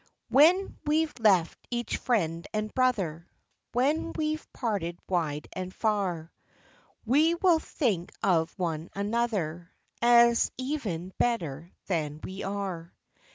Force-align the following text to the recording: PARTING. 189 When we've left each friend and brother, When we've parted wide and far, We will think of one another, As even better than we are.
PARTING. 0.31 0.49
189 0.55 0.65
When 0.65 0.79
we've 0.87 1.13
left 1.19 1.67
each 1.69 1.97
friend 1.97 2.47
and 2.55 2.73
brother, 2.73 3.27
When 3.73 4.13
we've 4.13 4.51
parted 4.51 4.97
wide 5.07 5.47
and 5.53 5.71
far, 5.71 6.31
We 7.05 7.35
will 7.35 7.59
think 7.59 8.11
of 8.23 8.51
one 8.57 8.89
another, 8.95 9.69
As 10.01 10.49
even 10.57 11.13
better 11.19 11.71
than 11.85 12.19
we 12.23 12.41
are. 12.41 12.95